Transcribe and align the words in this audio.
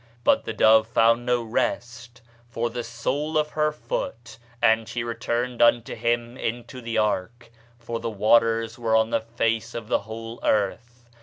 But 0.23 0.45
the 0.45 0.51
dove 0.53 0.87
found 0.87 1.27
no 1.27 1.43
rest 1.43 2.23
for 2.49 2.71
the 2.71 2.83
sole 2.83 3.37
of 3.37 3.51
her 3.51 3.71
foot, 3.71 4.39
and 4.59 4.89
she 4.89 5.03
returned 5.03 5.61
unto 5.61 5.93
him 5.93 6.37
into 6.37 6.81
the 6.81 6.97
ark; 6.97 7.51
for 7.77 7.99
the 7.99 8.09
waters 8.09 8.79
were 8.79 8.95
on 8.95 9.11
the 9.11 9.21
face 9.21 9.75
of 9.75 9.89
the 9.89 9.99
whole 9.99 10.39
earth. 10.41 11.05